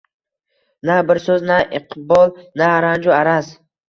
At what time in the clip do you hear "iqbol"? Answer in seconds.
1.79-2.31